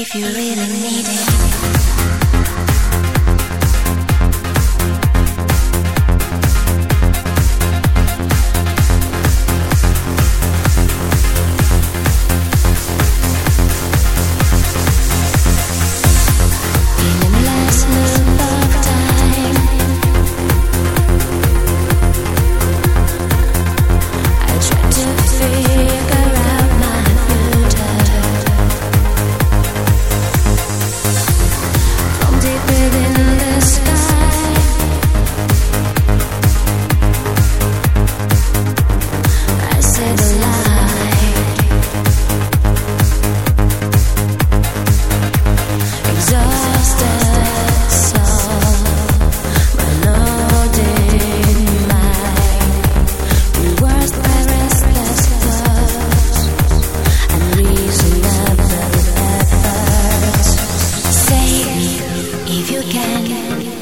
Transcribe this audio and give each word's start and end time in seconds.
if 0.00 0.14
you 0.14 0.24
really 0.24 0.68
need 0.68 1.06
it. 1.06 2.21
again. 62.82 63.81